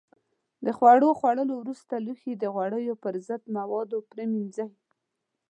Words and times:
د 0.65 0.67
خوړو 0.77 1.09
خوړلو 1.19 1.53
وروسته 1.57 1.93
لوښي 2.05 2.33
د 2.37 2.43
غوړیو 2.53 2.95
پر 3.03 3.13
ضد 3.27 3.43
موادو 3.57 3.97
پرېمنځئ. 4.11 4.69